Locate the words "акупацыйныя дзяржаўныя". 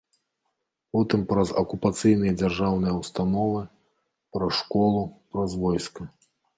1.61-2.93